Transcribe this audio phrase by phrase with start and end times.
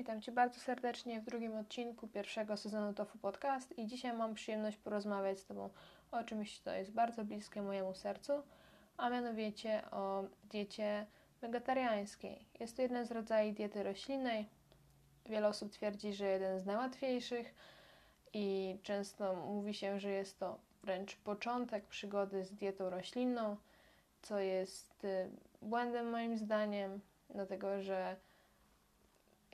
[0.00, 4.76] witam Cię bardzo serdecznie w drugim odcinku pierwszego sezonu TOFU Podcast i dzisiaj mam przyjemność
[4.76, 5.70] porozmawiać z Tobą
[6.10, 8.32] o czymś, co jest bardzo bliskie mojemu sercu,
[8.96, 11.06] a mianowicie o diecie
[11.40, 12.46] wegetariańskiej.
[12.60, 14.48] Jest to jeden z rodzajów diety roślinnej.
[15.26, 17.54] Wiele osób twierdzi, że jeden z najłatwiejszych
[18.32, 23.56] i często mówi się, że jest to wręcz początek przygody z dietą roślinną,
[24.22, 25.30] co jest y,
[25.62, 28.16] błędem moim zdaniem, dlatego że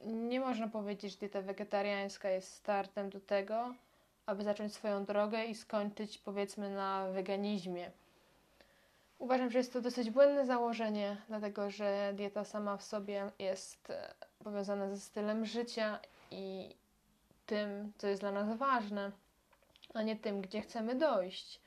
[0.04, 3.74] nie można powiedzieć, że dieta wegetariańska jest startem do tego,
[4.26, 7.90] aby zacząć swoją drogę i skończyć powiedzmy na weganizmie.
[9.18, 14.14] Uważam, że jest to dosyć błędne założenie, dlatego że dieta sama w sobie jest e,
[14.44, 15.98] powiązana ze stylem życia
[16.30, 16.74] i
[17.46, 19.12] tym, co jest dla nas ważne,
[19.94, 21.60] a nie tym, gdzie chcemy dojść.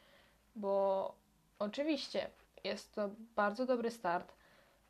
[0.56, 1.14] Bo
[1.60, 2.30] oczywiście
[2.64, 4.34] jest to bardzo dobry start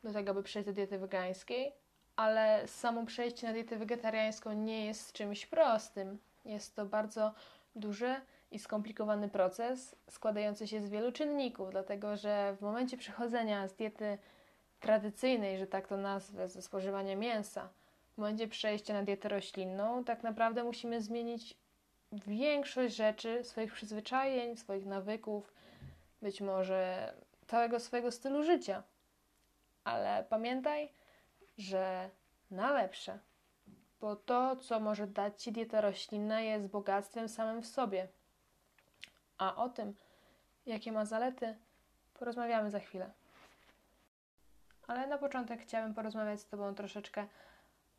[0.04, 1.72] do tego, by przejść do diety wegańskiej,
[2.20, 6.18] ale samo przejście na dietę wegetariańską nie jest czymś prostym.
[6.44, 7.34] Jest to bardzo
[7.76, 8.14] duży
[8.50, 14.18] i skomplikowany proces składający się z wielu czynników, dlatego że w momencie przechodzenia z diety
[14.80, 17.68] tradycyjnej, że tak to nazwę, ze spożywania mięsa,
[18.14, 21.56] w momencie przejścia na dietę roślinną, tak naprawdę musimy zmienić
[22.12, 25.54] większość rzeczy, swoich przyzwyczajeń, swoich nawyków,
[26.22, 27.12] być może
[27.46, 28.82] całego swojego stylu życia.
[29.84, 30.92] Ale pamiętaj,
[31.58, 32.10] że
[32.50, 33.18] na lepsze,
[34.00, 38.08] bo to, co może dać Ci dieta roślinna, jest bogactwem samym w sobie.
[39.38, 39.94] A o tym,
[40.66, 41.56] jakie ma zalety,
[42.14, 43.10] porozmawiamy za chwilę.
[44.86, 47.26] Ale na początek chciałabym porozmawiać z Tobą troszeczkę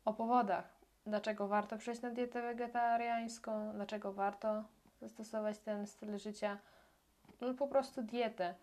[0.04, 0.64] o powodach,
[1.06, 4.64] dlaczego warto przejść na dietę wegetariańską, dlaczego warto
[5.00, 6.58] zastosować ten styl życia
[7.40, 8.54] lub po prostu dietę,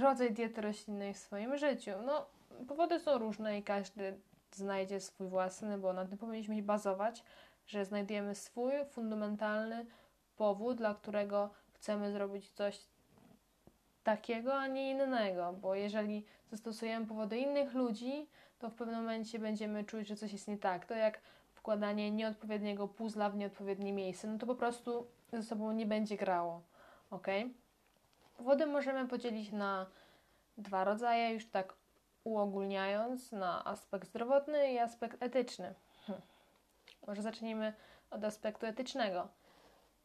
[0.00, 1.90] rodzaj diety roślinnej w swoim życiu.
[2.04, 2.26] No,
[2.68, 4.20] powody są różne i każdy
[4.52, 7.24] znajdzie swój własny, bo na tym powinniśmy bazować,
[7.66, 9.86] że znajdujemy swój fundamentalny
[10.36, 12.80] powód, dla którego chcemy zrobić coś
[14.02, 18.28] takiego, a nie innego, bo jeżeli zastosujemy powody innych ludzi,
[18.58, 20.86] to w pewnym momencie będziemy czuć, że coś jest nie tak.
[20.86, 21.20] To jak
[21.54, 26.62] wkładanie nieodpowiedniego puzla w nieodpowiednie miejsce, no to po prostu ze sobą nie będzie grało.
[27.10, 27.26] Ok?
[28.36, 29.86] Powody możemy podzielić na
[30.58, 31.74] dwa rodzaje, już tak
[32.26, 35.74] uogólniając na aspekt zdrowotny i aspekt etyczny.
[36.06, 36.20] Hm.
[37.06, 37.72] Może zacznijmy
[38.10, 39.28] od aspektu etycznego.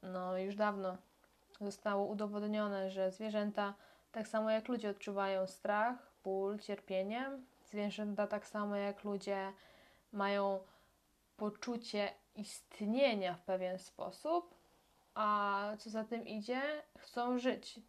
[0.01, 0.97] No, już dawno
[1.61, 3.73] zostało udowodnione, że zwierzęta,
[4.11, 7.31] tak samo jak ludzie, odczuwają strach, ból, cierpienie.
[7.65, 9.53] Zwierzęta, tak samo jak ludzie,
[10.11, 10.59] mają
[11.37, 14.55] poczucie istnienia w pewien sposób,
[15.15, 16.61] a co za tym idzie,
[16.97, 17.79] chcą żyć.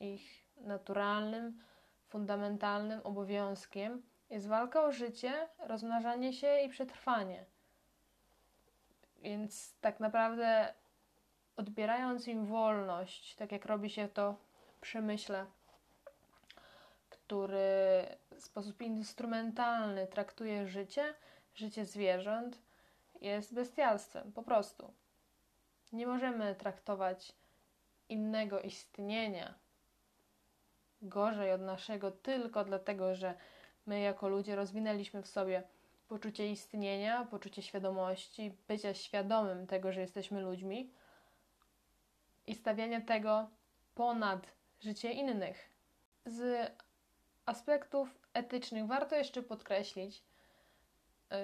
[0.00, 0.22] Ich
[0.56, 1.60] naturalnym,
[2.12, 7.44] fundamentalnym obowiązkiem jest walka o życie, rozmnażanie się i przetrwanie.
[9.22, 10.74] Więc tak naprawdę
[11.56, 14.36] odbierając im wolność, tak jak robi się to
[14.66, 15.46] w przemyśle,
[17.10, 21.14] który w sposób instrumentalny traktuje życie,
[21.54, 22.62] życie zwierząt,
[23.20, 24.92] jest bestialstwem, po prostu.
[25.92, 27.32] Nie możemy traktować
[28.08, 29.54] innego istnienia
[31.02, 33.34] gorzej od naszego tylko dlatego, że
[33.86, 35.62] my jako ludzie rozwinęliśmy w sobie
[36.08, 40.92] poczucie istnienia, poczucie świadomości, bycia świadomym tego, że jesteśmy ludźmi
[42.46, 43.48] i stawiania tego
[43.94, 44.46] ponad
[44.80, 45.68] życie innych.
[46.26, 46.72] Z
[47.46, 50.22] aspektów etycznych warto jeszcze podkreślić,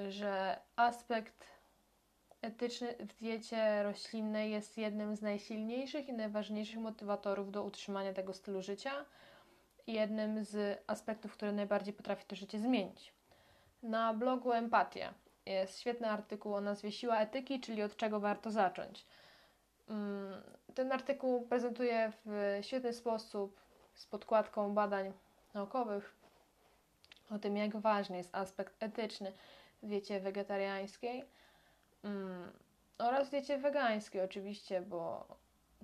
[0.08, 1.46] że aspekt
[2.42, 8.62] etyczny w diecie roślinnej jest jednym z najsilniejszych i najważniejszych motywatorów do utrzymania tego stylu
[8.62, 9.04] życia
[9.92, 13.12] jednym z aspektów, który najbardziej potrafi to życie zmienić.
[13.82, 15.14] Na blogu Empatia
[15.46, 19.06] jest świetny artykuł o nazwie Siła etyki, czyli od czego warto zacząć.
[19.88, 20.42] Mm,
[20.74, 23.60] ten artykuł prezentuje w świetny sposób
[23.94, 25.12] z podkładką badań
[25.54, 26.16] naukowych
[27.30, 29.32] o tym, jak ważny jest aspekt etyczny
[29.82, 31.24] w diecie wegetariańskiej
[32.02, 32.52] mm,
[32.98, 35.26] oraz w diecie wegańskiej oczywiście, bo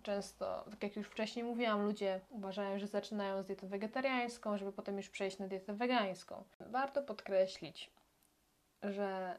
[0.04, 4.96] często, tak jak już wcześniej mówiłam, ludzie uważają, że zaczynają z dietą wegetariańską, żeby potem
[4.96, 6.44] już przejść na dietę wegańską.
[6.60, 7.90] Warto podkreślić,
[8.82, 9.38] że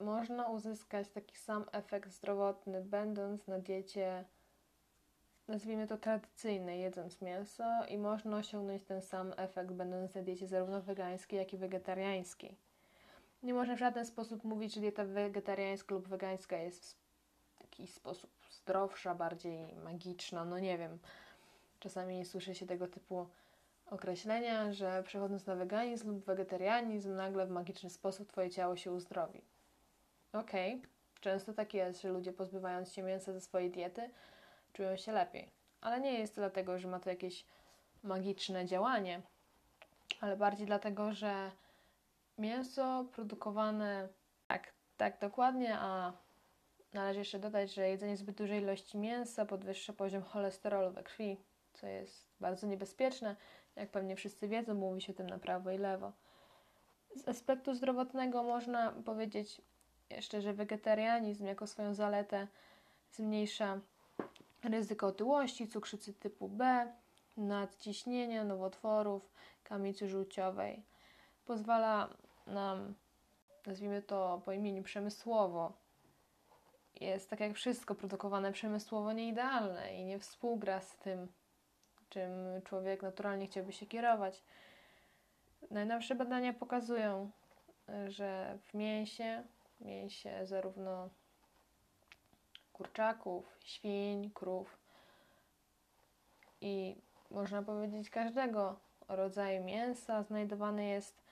[0.00, 4.24] można uzyskać taki sam efekt zdrowotny, będąc na diecie,
[5.48, 10.82] nazwijmy to tradycyjnej, jedząc mięso, i można osiągnąć ten sam efekt, będąc na diecie zarówno
[10.82, 12.56] wegańskiej, jak i wegetariańskiej.
[13.42, 16.96] Nie można w żaden sposób mówić, że dieta wegetariańska lub wegańska jest
[17.56, 18.35] w jakiś sposób
[18.66, 20.98] zdrowsza, bardziej magiczna, no nie wiem.
[21.80, 23.26] Czasami słyszy się tego typu
[23.90, 29.42] określenia, że przechodząc na weganizm lub wegetarianizm, nagle w magiczny sposób Twoje ciało się uzdrowi.
[30.32, 30.88] okej, okay,
[31.20, 34.10] często tak jest, że ludzie pozbywając się mięsa ze swojej diety
[34.72, 35.50] czują się lepiej.
[35.80, 37.44] Ale nie jest to dlatego, że ma to jakieś
[38.02, 39.22] magiczne działanie,
[40.20, 41.50] ale bardziej dlatego, że
[42.38, 44.08] mięso produkowane
[44.48, 46.12] tak, tak dokładnie, a
[46.96, 51.36] należy jeszcze dodać, że jedzenie zbyt dużej ilości mięsa podwyższa poziom cholesterolu we krwi,
[51.72, 53.36] co jest bardzo niebezpieczne.
[53.76, 56.12] Jak pewnie wszyscy wiedzą, mówi się o tym na prawo i lewo.
[57.16, 59.62] Z aspektu zdrowotnego można powiedzieć
[60.10, 62.48] jeszcze, że wegetarianizm jako swoją zaletę
[63.10, 63.80] zmniejsza
[64.64, 66.92] ryzyko otyłości, cukrzycy typu B,
[67.36, 69.32] nadciśnienia, nowotworów,
[69.62, 70.82] kamicy żółciowej.
[71.44, 72.08] Pozwala
[72.46, 72.94] nam,
[73.66, 75.85] nazwijmy to po imieniu przemysłowo,
[77.00, 81.28] jest tak jak wszystko produkowane przemysłowo nieidealne i nie współgra z tym,
[82.08, 82.30] czym
[82.64, 84.42] człowiek naturalnie chciałby się kierować.
[85.70, 87.30] Najnowsze badania pokazują,
[88.08, 89.42] że w mięsie,
[89.80, 91.08] mięsie zarówno
[92.72, 94.78] kurczaków, świń, krów
[96.60, 96.96] i
[97.30, 98.76] można powiedzieć każdego
[99.08, 101.26] rodzaju mięsa znajdowane jest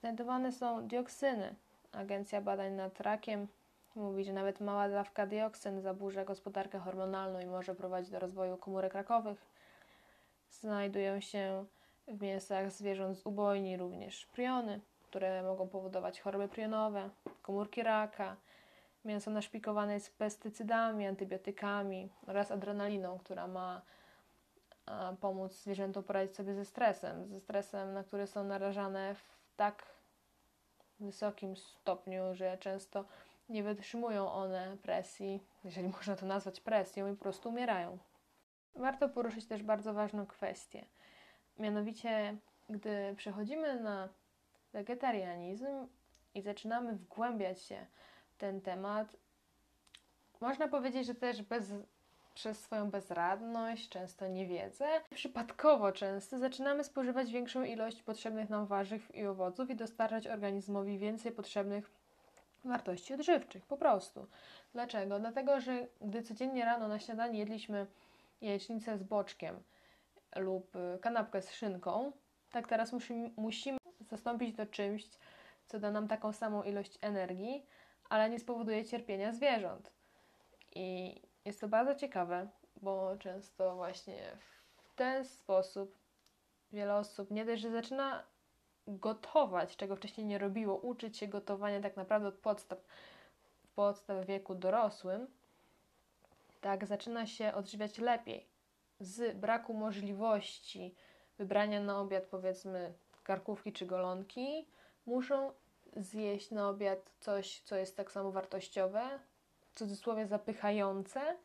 [0.00, 1.54] znajdowane są dioksyny.
[1.92, 3.48] Agencja Badań nad Rakiem
[3.96, 8.94] mówi, że nawet mała dawka dioksyn zaburza gospodarkę hormonalną i może prowadzić do rozwoju komórek
[8.94, 9.46] rakowych.
[10.50, 11.64] Znajdują się
[12.08, 17.10] w mięsach zwierząt z ubojni również priony, które mogą powodować choroby prionowe,
[17.42, 18.36] komórki raka.
[19.04, 23.82] Mięso naszpikowane jest pestycydami, antybiotykami oraz adrenaliną, która ma
[25.20, 29.86] pomóc zwierzętom poradzić sobie ze stresem, ze stresem, na który są narażane w tak
[31.00, 33.04] wysokim stopniu, że często
[33.48, 37.98] nie wytrzymują one presji, jeżeli można to nazwać presją, i po prostu umierają.
[38.74, 40.86] Warto poruszyć też bardzo ważną kwestię.
[41.58, 42.36] Mianowicie,
[42.68, 44.08] gdy przechodzimy na
[44.72, 45.88] wegetarianizm
[46.34, 47.86] i zaczynamy wgłębiać się
[48.28, 49.16] w ten temat,
[50.40, 51.72] można powiedzieć, że też bez
[52.34, 59.26] przez swoją bezradność, często niewiedzę, przypadkowo często zaczynamy spożywać większą ilość potrzebnych nam warzyw i
[59.26, 61.90] owoców i dostarczać organizmowi więcej potrzebnych
[62.68, 64.26] wartości odżywczych, po prostu.
[64.72, 65.18] Dlaczego?
[65.18, 67.86] Dlatego, że gdy codziennie rano na śniadanie jedliśmy
[68.40, 69.62] jajecznicę z boczkiem
[70.36, 72.12] lub y, kanapkę z szynką,
[72.50, 75.08] tak teraz musimy, musimy zastąpić to czymś,
[75.66, 77.66] co da nam taką samą ilość energii,
[78.08, 79.92] ale nie spowoduje cierpienia zwierząt.
[80.74, 84.36] I jest to bardzo ciekawe, bo często właśnie
[84.76, 85.98] w ten sposób
[86.72, 88.24] wiele osób nie dość, że zaczyna
[88.86, 92.78] gotować, czego wcześniej nie robiło, uczyć się gotowania tak naprawdę od podstaw,
[93.64, 95.26] w podstaw wieku dorosłym,
[96.60, 98.46] tak zaczyna się odżywiać lepiej.
[99.00, 100.94] Z braku możliwości
[101.38, 104.66] wybrania na obiad, powiedzmy, karkówki czy golonki,
[105.06, 105.52] muszą
[105.96, 109.20] zjeść na obiad coś, co jest tak samo wartościowe,
[109.60, 111.36] w cudzysłowie zapychające,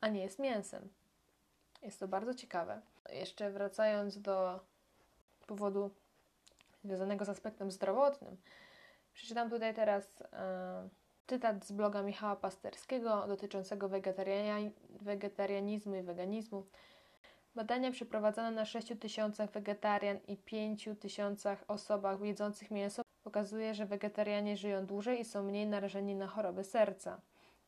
[0.00, 0.88] a nie jest mięsem.
[1.82, 2.82] Jest to bardzo ciekawe.
[3.12, 4.60] Jeszcze wracając do
[5.46, 5.90] powodu
[6.86, 8.36] związanego z aspektem zdrowotnym,
[9.12, 10.88] przeczytam tutaj teraz e,
[11.26, 13.88] cytat z bloga Michała Pasterskiego dotyczącego
[15.00, 16.66] wegetarianizmu i weganizmu.
[17.54, 24.56] Badania przeprowadzone na 6 tysiącach wegetarian i 5 tysiącach osobach jedzących mięso pokazuje, że wegetarianie
[24.56, 27.20] żyją dłużej i są mniej narażeni na choroby serca.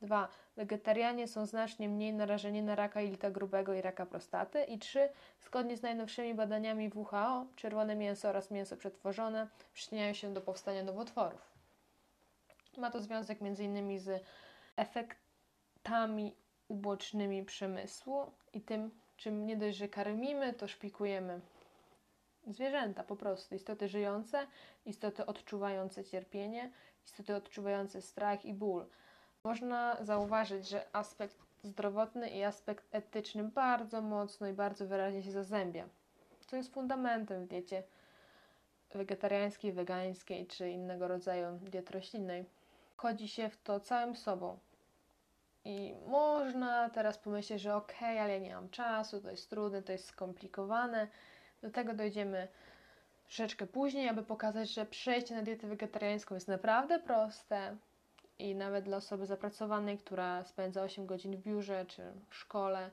[0.02, 0.28] 2.
[0.56, 4.64] Wegetarianie są znacznie mniej narażeni na raka jelita grubego i raka prostaty.
[4.64, 5.08] I 3.
[5.46, 11.52] Zgodnie z najnowszymi badaniami WHO, czerwone mięso oraz mięso przetworzone przyczyniają się do powstania nowotworów.
[12.76, 14.00] Ma to związek m.in.
[14.00, 14.24] z
[14.76, 16.34] efektami
[16.68, 21.40] ubocznymi przemysłu i tym, czym nie dość, że karmimy, to szpikujemy
[22.46, 24.46] zwierzęta po prostu, istoty żyjące,
[24.86, 26.70] istoty odczuwające cierpienie,
[27.04, 28.86] istoty odczuwające strach i ból.
[29.48, 35.88] Można zauważyć, że aspekt zdrowotny i aspekt etyczny bardzo mocno i bardzo wyraźnie się zazębia,
[36.46, 37.82] co jest fundamentem w diecie
[38.94, 42.44] wegetariańskiej, wegańskiej czy innego rodzaju diet roślinnej.
[42.96, 44.58] Chodzi się w to całym sobą.
[45.64, 49.82] I można teraz pomyśleć, że okej, okay, ale ja nie mam czasu, to jest trudne,
[49.82, 51.08] to jest skomplikowane.
[51.62, 52.48] Do tego dojdziemy
[53.24, 57.76] troszeczkę później, aby pokazać, że przejście na dietę wegetariańską jest naprawdę proste
[58.38, 62.90] i nawet dla osoby zapracowanej, która spędza 8 godzin w biurze czy w szkole,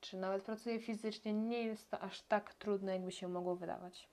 [0.00, 4.08] czy nawet pracuje fizycznie, nie jest to aż tak trudne, jakby się mogło wydawać.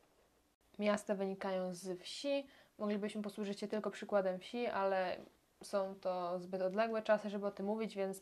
[0.80, 2.48] Miasta wynikają z wsi.
[2.78, 5.18] Moglibyśmy posłużyć się tylko przykładem wsi, ale
[5.64, 8.22] są to zbyt odległe czasy, żeby o tym mówić, więc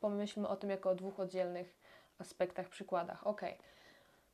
[0.00, 1.78] pomyślmy o tym jako o dwóch oddzielnych
[2.18, 3.26] aspektach, przykładach.
[3.26, 3.40] Ok.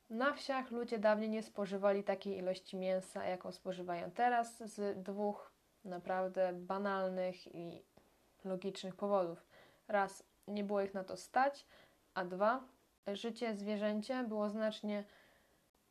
[0.09, 5.54] Na wsiach ludzie dawniej nie spożywali takiej ilości mięsa, jaką spożywają teraz, z dwóch
[5.85, 7.81] naprawdę banalnych i
[8.45, 9.45] logicznych powodów.
[9.87, 11.65] Raz, nie było ich na to stać,
[12.13, 12.63] a dwa,
[13.07, 15.03] życie zwierzęcia było znacznie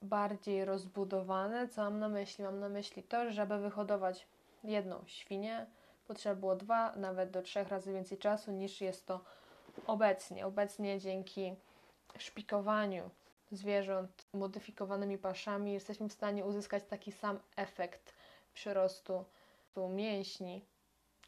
[0.02, 1.68] bardziej rozbudowane.
[1.68, 2.44] Co mam na myśli?
[2.44, 4.26] Mam na myśli to, że żeby wyhodować
[4.64, 5.66] jedną świnię,
[6.06, 9.20] potrzeba było dwa, nawet do trzech razy więcej czasu niż jest to
[9.86, 10.46] obecnie.
[10.46, 11.54] Obecnie dzięki
[12.18, 13.10] szpikowaniu
[13.52, 18.14] zwierząt modyfikowanymi paszami jesteśmy w stanie uzyskać taki sam efekt
[18.54, 19.24] przyrostu
[19.76, 20.64] mięśni,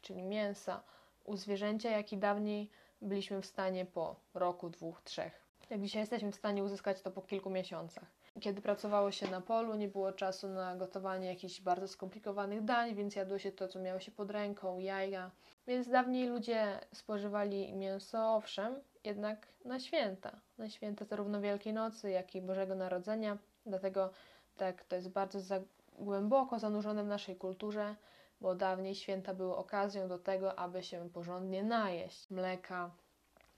[0.01, 0.83] czyli mięsa
[1.25, 2.69] u zwierzęcia, jaki dawniej
[3.01, 5.47] byliśmy w stanie po roku, dwóch, trzech.
[5.69, 8.05] Jak dzisiaj jesteśmy w stanie uzyskać to po kilku miesiącach.
[8.39, 13.15] Kiedy pracowało się na polu, nie było czasu na gotowanie jakichś bardzo skomplikowanych dań, więc
[13.15, 15.31] jadło się to, co miało się pod ręką, jaja.
[15.67, 20.39] Więc dawniej ludzie spożywali mięso, owszem, jednak na święta.
[20.57, 23.37] Na święta zarówno Wielkiej Nocy, jak i Bożego Narodzenia.
[23.65, 24.09] Dlatego
[24.57, 25.61] tak, to jest bardzo za
[25.99, 27.95] głęboko zanurzone w naszej kulturze,
[28.41, 32.29] bo dawniej święta były okazją do tego, aby się porządnie najeść.
[32.29, 32.91] Mleka,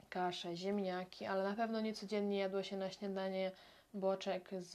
[0.10, 3.52] kasze, ziemniaki, ale na pewno nie codziennie jadło się na śniadanie
[3.94, 4.72] boczek z,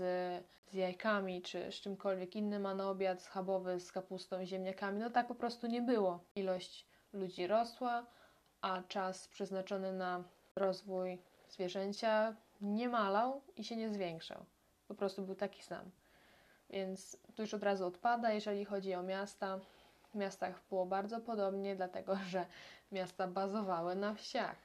[0.66, 5.00] z jajkami czy z czymkolwiek innym, a na obiad schabowy z kapustą ziemniakami.
[5.00, 6.25] No tak po prostu nie było.
[6.37, 8.06] Ilość ludzi rosła,
[8.61, 10.25] a czas przeznaczony na
[10.56, 11.18] rozwój
[11.49, 14.44] zwierzęcia nie malał i się nie zwiększał.
[14.88, 15.90] Po prostu był taki sam.
[16.70, 19.61] Więc tu już od razu odpada, jeżeli chodzi o miasta.
[20.14, 22.47] W miastach było bardzo podobnie, dlatego że
[22.92, 24.56] miasta bazowały na wsiach.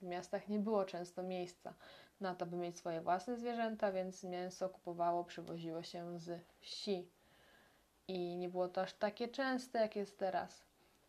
[0.00, 1.74] W miastach nie było często miejsca
[2.20, 7.08] na to, by mieć swoje własne zwierzęta, więc mięso kupowało, przywoziło się z wsi.
[8.08, 10.62] I nie było to aż takie częste, jak jest teraz,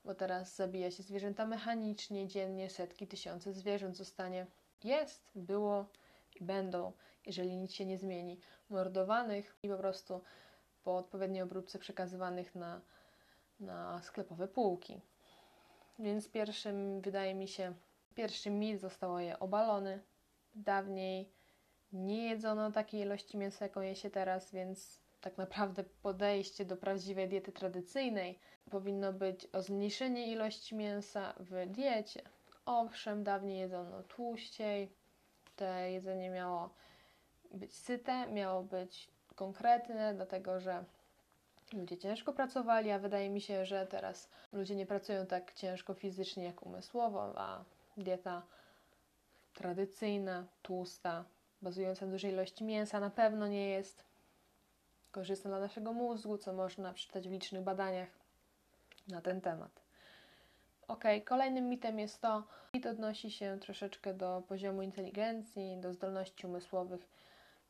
[0.06, 4.46] bo teraz zabija się zwierzęta mechanicznie, dziennie setki, tysiące zwierząt zostanie.
[4.84, 5.86] Jest, było
[6.36, 6.92] i będą,
[7.26, 8.40] jeżeli nic się nie zmieni,
[8.70, 10.22] mordowanych i po prostu
[10.84, 12.82] po odpowiedniej obróbce przekazywanych na,
[13.60, 15.02] na sklepowe półki.
[16.00, 17.74] Więc pierwszym, wydaje mi się,
[18.16, 20.04] pierwszy mit został je obalony,
[20.56, 21.30] Dawniej
[21.94, 27.30] nie jedzono takiej ilości mięsa, jaką je się teraz, więc tak naprawdę podejście do prawdziwej
[27.30, 28.40] diety tradycyjnej
[28.72, 32.22] powinno być o zmniejszenie ilości mięsa w diecie.
[32.66, 34.92] Owszem, dawniej jedzono tłuściej,
[35.56, 36.70] to jedzenie miało
[37.52, 40.84] być syte, miało być konkretne, dlatego że
[41.74, 46.44] ludzie ciężko pracowali, a wydaje mi się, że teraz ludzie nie pracują tak ciężko fizycznie
[46.44, 47.64] jak umysłowo, a
[47.98, 48.42] dieta
[49.54, 51.26] tradycyjna, tłusta,
[51.62, 54.04] bazująca na dużej ilości mięsa na pewno nie jest
[55.12, 58.10] korzystna dla naszego mózgu, co można przeczytać w licznych badaniach
[59.08, 59.84] na ten temat.
[60.88, 67.10] Ok, kolejnym mitem jest to, mit odnosi się troszeczkę do poziomu inteligencji, do zdolności umysłowych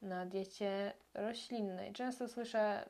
[0.01, 1.93] na diecie roślinnej.
[1.93, 2.89] Często słyszę,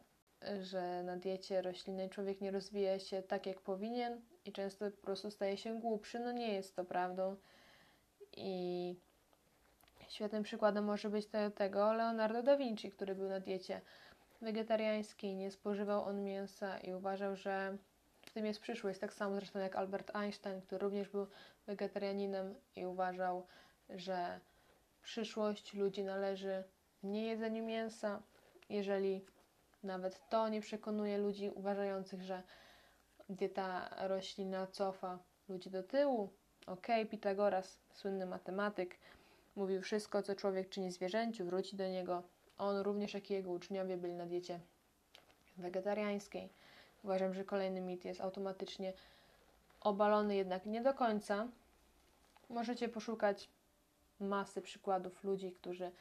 [0.61, 5.31] że na diecie roślinnej człowiek nie rozwija się tak, jak powinien i często po prostu
[5.31, 6.19] staje się głupszy.
[6.19, 7.35] No nie jest to prawdą.
[8.37, 8.95] I
[10.07, 13.81] świetnym przykładem może być tego Leonardo da Vinci, który był na diecie
[14.41, 17.77] wegetariańskiej, nie spożywał on mięsa i uważał, że
[18.21, 18.99] w tym jest przyszłość.
[18.99, 21.27] Tak samo zresztą jak Albert Einstein, który również był
[21.67, 23.47] wegetarianinem i uważał,
[23.89, 24.39] że
[25.01, 26.63] przyszłość ludzi należy
[27.03, 28.21] w niejedzeniu mięsa.
[28.69, 29.25] Jeżeli
[29.83, 32.43] nawet to nie przekonuje ludzi uważających, że
[33.29, 36.29] dieta roślinna cofa ludzi do tyłu,
[36.67, 38.97] Ok, Pitagoras, słynny matematyk,
[39.55, 42.23] mówił wszystko, co człowiek czyni zwierzęciu, wróci do niego.
[42.57, 44.59] On również, jak i jego uczniowie, byli na diecie
[45.57, 46.49] wegetariańskiej.
[47.03, 48.93] Uważam, że kolejny mit jest automatycznie
[49.81, 51.47] obalony, jednak nie do końca.
[52.49, 53.49] Możecie poszukać
[54.19, 55.91] masy przykładów ludzi, którzy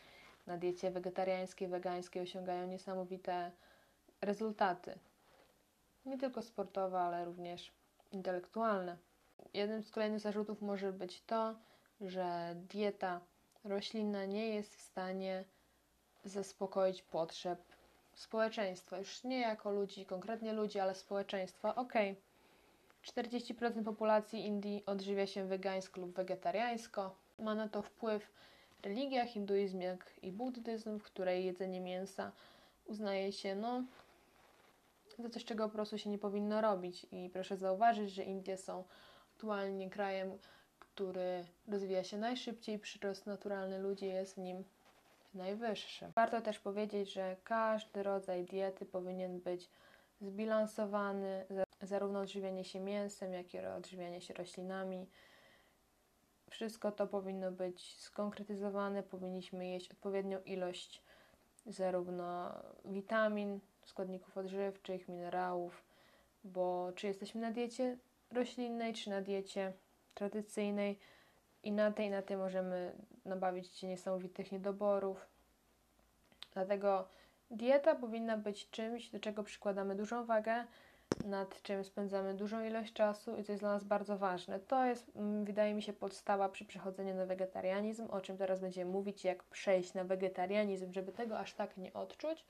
[0.47, 3.51] na diecie wegetariańskiej, wegańskiej osiągają niesamowite
[4.23, 4.99] rezultaty.
[6.07, 7.73] Nie tylko sportowe, ale również
[8.13, 8.97] intelektualne.
[9.55, 11.55] Jednym z kolejnych zarzutów może być to,
[12.01, 13.21] że dieta
[13.65, 15.45] roślinna nie jest w stanie
[16.25, 17.63] zaspokoić potrzeb
[18.15, 18.99] społeczeństwa.
[18.99, 21.75] Już nie jako ludzi, konkretnie ludzi, ale społeczeństwa.
[21.75, 21.93] Ok,
[23.03, 27.17] 40% populacji Indii odżywia się wegańsko lub wegetariańsko.
[27.39, 28.31] Ma na to wpływ
[28.83, 32.33] religia, hinduizm jak i buddyzm, w której jedzenie mięsa
[32.85, 33.85] uznaje się no,
[35.19, 37.07] za coś, czego po prostu się nie powinno robić.
[37.11, 38.85] I proszę zauważyć, że Indie są
[39.35, 40.39] aktualnie krajem,
[40.79, 44.65] który rozwija się najszybciej, przyrost naturalny ludzi jest w nim
[45.35, 46.13] najwyższy.
[46.15, 49.71] Warto też powiedzieć, że każdy rodzaj diety powinien być
[50.21, 51.47] zbilansowany,
[51.83, 55.07] zarówno odżywianie się mięsem, jak i odżywianie się roślinami.
[56.51, 61.03] Wszystko to powinno być skonkretyzowane, powinniśmy jeść odpowiednią ilość
[61.67, 62.55] zarówno
[62.85, 65.85] witamin, składników odżywczych, minerałów,
[66.45, 67.97] bo czy jesteśmy na diecie
[68.31, 69.73] roślinnej, czy na diecie
[70.15, 70.99] tradycyjnej
[71.63, 72.93] i na tej, na tej możemy
[73.25, 75.27] nabawić się niesamowitych niedoborów.
[76.55, 77.09] Dlatego
[77.51, 80.65] dieta powinna być czymś, do czego przykładamy dużą wagę,
[81.25, 84.61] nad czym spędzamy dużą ilość czasu i co jest dla nas bardzo ważne.
[84.61, 88.91] To jest, mm, wydaje mi się, podstawa przy przechodzeniu na wegetarianizm, o czym teraz będziemy
[88.91, 92.45] mówić, jak przejść na wegetarianizm, żeby tego aż tak nie odczuć.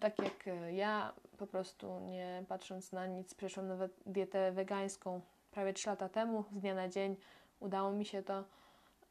[0.00, 5.20] Tak jak e, ja, po prostu nie patrząc na nic, przeszłam na dietę wegańską
[5.50, 7.16] prawie 3 lata temu, z dnia na dzień.
[7.60, 8.44] Udało mi się to.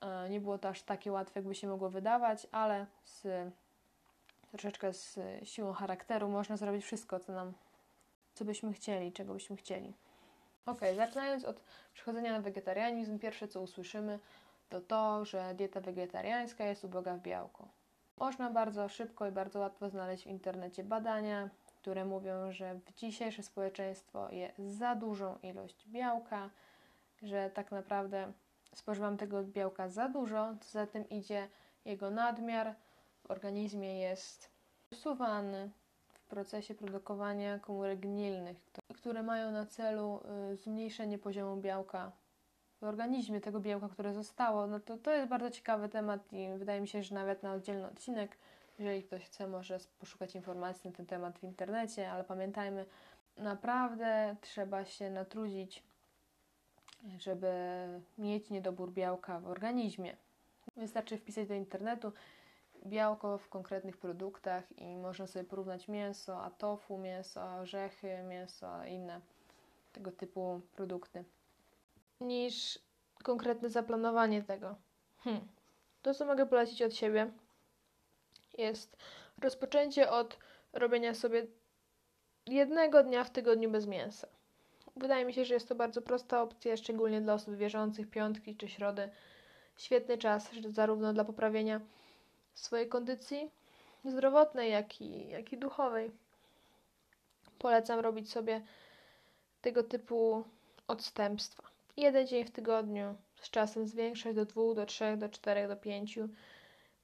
[0.01, 3.27] E, nie było to aż takie łatwe, jakby się mogło wydawać, ale z
[4.51, 7.53] troszeczkę z siłą charakteru można zrobić wszystko, co nam,
[8.33, 9.93] co byśmy chcieli, czego byśmy chcieli.
[10.65, 11.61] Ok, zaczynając od
[11.93, 14.19] przechodzenia na wegetarianizm, pierwsze co usłyszymy
[14.69, 17.67] to to, że dieta wegetariańska jest uboga w białko.
[18.17, 23.43] Można bardzo szybko i bardzo łatwo znaleźć w internecie badania, które mówią, że w dzisiejsze
[23.43, 26.49] społeczeństwo je za dużą ilość białka,
[27.23, 28.33] że tak naprawdę
[28.75, 31.49] spożywam tego białka za dużo, co za tym idzie
[31.85, 32.75] jego nadmiar
[33.23, 34.49] w organizmie jest
[34.91, 35.71] usuwany
[36.13, 38.57] w procesie produkowania komórek gnilnych,
[38.95, 42.11] które mają na celu y, zmniejszenie poziomu białka
[42.83, 44.67] w organizmie, tego białka, które zostało.
[44.67, 47.87] No to, to jest bardzo ciekawy temat i wydaje mi się, że nawet na oddzielny
[47.87, 48.37] odcinek,
[48.79, 52.85] jeżeli ktoś chce, może poszukać informacji na ten temat w internecie, ale pamiętajmy,
[53.37, 55.83] naprawdę trzeba się natrudzić,
[57.17, 57.53] żeby
[58.17, 60.15] mieć niedobór białka w organizmie.
[60.75, 62.11] Wystarczy wpisać do internetu
[62.85, 69.21] białko w konkretnych produktach i można sobie porównać mięso, a tofu, mięso, orzechy, mięso, inne
[69.93, 71.23] tego typu produkty,
[72.21, 72.79] niż
[73.23, 74.75] konkretne zaplanowanie tego.
[75.17, 75.47] Hmm.
[76.01, 77.31] To, co mogę polecić od siebie,
[78.57, 78.97] jest
[79.41, 80.37] rozpoczęcie od
[80.73, 81.47] robienia sobie
[82.47, 84.27] jednego dnia w tygodniu bez mięsa.
[84.95, 88.67] Wydaje mi się, że jest to bardzo prosta opcja, szczególnie dla osób wierzących, piątki czy
[88.67, 89.09] środy.
[89.77, 91.81] Świetny czas, zarówno dla poprawienia
[92.53, 93.51] swojej kondycji
[94.05, 96.11] zdrowotnej, jak i, jak i duchowej.
[97.59, 98.61] Polecam robić sobie
[99.61, 100.43] tego typu
[100.87, 101.72] odstępstwa.
[101.97, 106.29] Jeden dzień w tygodniu, z czasem zwiększać do dwóch, do trzech, do czterech, do pięciu.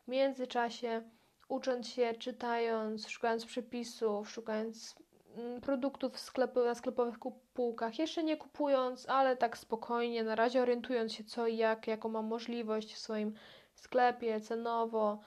[0.04, 1.02] W międzyczasie
[1.50, 4.96] ucząc się, czytając, szukając przepisów, szukając
[5.38, 7.16] mm, produktów w sklepy, na sklepowych
[7.54, 12.10] półkach, jeszcze nie kupując, ale tak spokojnie, na razie orientując się co i jak, jaką
[12.10, 13.34] mam możliwość w swoim
[13.76, 15.20] sklepie, cenowo,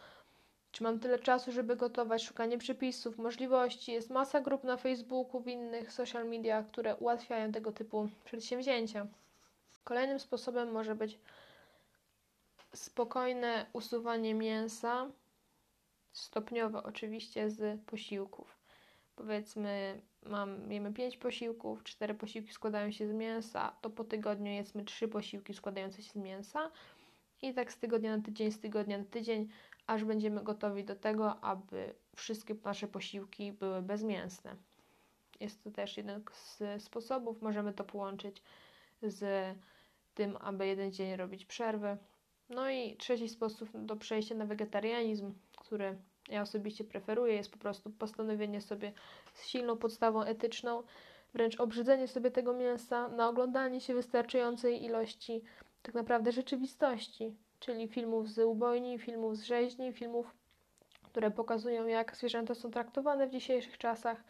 [0.72, 3.92] czy mam tyle czasu, żeby gotować, szukanie przepisów, możliwości.
[3.92, 9.06] Jest masa grup na Facebooku, w innych social mediach, które ułatwiają tego typu przedsięwzięcia.
[9.84, 11.18] Kolejnym sposobem może być
[12.74, 15.10] spokojne usuwanie mięsa,
[16.12, 18.58] stopniowe oczywiście z posiłków.
[19.16, 24.84] Powiedzmy, mam, jemy 5 posiłków, 4 posiłki składają się z mięsa, to po tygodniu jedzmy
[24.84, 26.70] 3 posiłki składające się z mięsa
[27.42, 29.48] i tak z tygodnia na tydzień, z tygodnia na tydzień
[29.86, 34.56] aż będziemy gotowi do tego, aby wszystkie nasze posiłki były bezmięsne.
[35.40, 37.42] Jest to też jeden z sposobów.
[37.42, 38.42] Możemy to połączyć
[39.02, 39.54] z
[40.14, 41.96] tym, aby jeden dzień robić przerwę.
[42.50, 45.98] No i trzeci sposób do przejścia na wegetarianizm, który
[46.28, 48.92] ja osobiście preferuję, jest po prostu postanowienie sobie
[49.34, 50.82] z silną podstawą etyczną,
[51.34, 55.42] wręcz obrzydzenie sobie tego mięsa na oglądanie się wystarczającej ilości
[55.82, 60.34] tak naprawdę rzeczywistości, czyli filmów z ubojni, filmów z rzeźni, filmów,
[61.02, 64.24] które pokazują, jak zwierzęta są traktowane w dzisiejszych czasach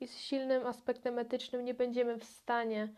[0.00, 2.88] i z silnym aspektem etycznym nie będziemy w stanie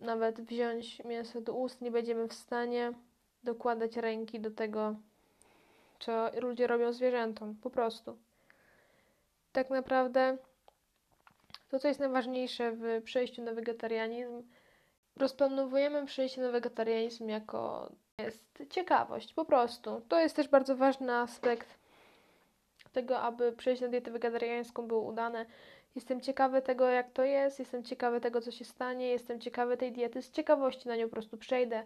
[0.00, 2.92] nawet wziąć mięso do ust, nie będziemy w stanie
[3.44, 4.96] dokładać ręki do tego,
[5.98, 8.18] co ludzie robią zwierzętom, po prostu.
[9.52, 10.38] Tak naprawdę
[11.68, 14.42] to, co jest najważniejsze w przejściu na wegetarianizm,
[15.16, 20.00] rozplanowujemy przejście na wegetarianizm jako jest ciekawość, po prostu.
[20.08, 21.78] To jest też bardzo ważny aspekt
[22.92, 25.46] tego, aby przejść na dietę wegetariańską było udane.
[25.94, 29.92] Jestem ciekawy tego, jak to jest, jestem ciekawy tego, co się stanie, jestem ciekawy tej
[29.92, 30.22] diety.
[30.22, 31.84] Z ciekawości na nią po prostu przejdę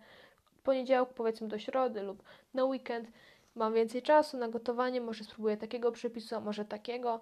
[0.53, 2.23] od poniedziałku, powiedzmy, do środy lub
[2.55, 3.09] na weekend.
[3.55, 7.21] Mam więcej czasu na gotowanie, może spróbuję takiego przepisu, a może takiego,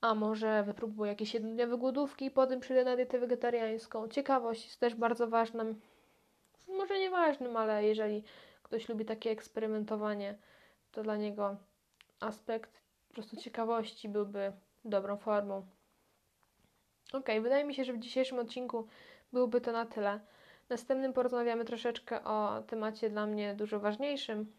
[0.00, 4.08] a może wypróbuję jakieś jednodniowe głodówki i potem przejdę na dietę wegetariańską.
[4.08, 5.64] Ciekawość jest też bardzo ważna
[6.68, 8.24] może nieważnym, ale jeżeli
[8.62, 10.38] ktoś lubi takie eksperymentowanie,
[10.92, 11.56] to dla niego
[12.20, 14.52] aspekt po prostu ciekawości byłby
[14.84, 15.66] dobrą formą.
[17.12, 18.86] Ok, wydaje mi się, że w dzisiejszym odcinku
[19.32, 20.20] byłby to na tyle.
[20.68, 24.52] Następnym porozmawiamy troszeczkę o temacie dla mnie dużo ważniejszym.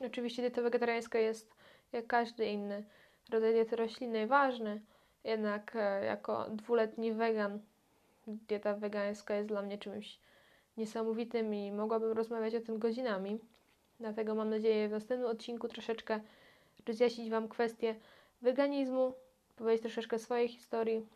[0.00, 1.54] Oczywiście dieta wegetariańska jest,
[1.92, 2.84] jak każdy inny
[3.30, 4.80] rodzaj diety roślinnej, ważny,
[5.24, 7.60] Jednak e, jako dwuletni wegan,
[8.26, 10.18] dieta wegańska jest dla mnie czymś
[10.76, 13.38] niesamowitym i mogłabym rozmawiać o tym godzinami.
[14.00, 16.20] Dlatego mam nadzieję w następnym odcinku troszeczkę
[16.86, 17.94] rozjaśnić Wam kwestię
[18.42, 19.14] weganizmu,
[19.56, 21.06] powiedzieć troszeczkę swojej historii.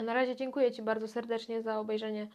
[0.00, 2.28] A na razie dziękuję Ci bardzo serdecznie za obejrzenie,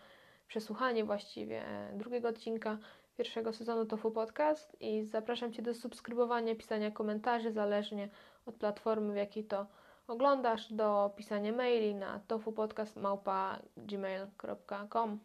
[0.47, 2.77] przesłuchanie właściwie drugiego odcinka
[3.17, 8.09] pierwszego sezonu Tofu Podcast i zapraszam Cię do subskrybowania, pisania komentarzy zależnie
[8.45, 9.65] od platformy, w jakiej to
[10.07, 15.19] oglądasz, do pisania maili na tofupodcast.gmail.com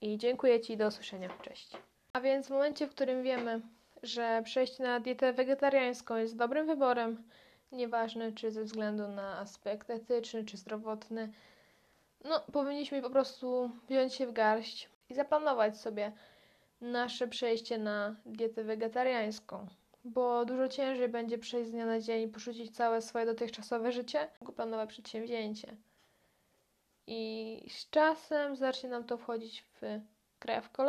[0.00, 1.28] i dziękuję Ci do usłyszenia.
[1.42, 1.72] Cześć.
[2.12, 3.60] A więc w momencie, w którym wiemy,
[4.02, 7.22] że przejście na dietę wegetariańską jest dobrym wyborem,
[7.72, 11.32] nieważne czy ze względu na aspekt etyczny czy zdrowotny,
[12.24, 16.12] no powinniśmy po prostu wziąć się w garść i zaplanować sobie
[16.80, 19.66] nasze przejście na dietę wegetariańską,
[20.04, 24.28] bo dużo ciężej będzie przejść z dnia na dzień i porzucić całe swoje dotychczasowe życie,
[24.56, 25.76] planowe przedsięwzięcie.
[27.06, 29.80] I z czasem zacznie nam to wchodzić w
[30.38, 30.70] krew.
[30.70, 30.88] Kolejny